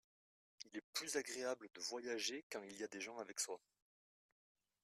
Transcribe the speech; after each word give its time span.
Il 0.65 0.75
est 0.75 0.83
plus 0.95 1.15
agréable 1.15 1.69
de 1.75 1.79
voyager 1.79 2.43
quand 2.51 2.63
il 2.63 2.75
y 2.75 2.83
a 2.83 2.87
des 2.87 2.99
gens 3.01 3.19
avec 3.19 3.39
soi. 3.39 3.61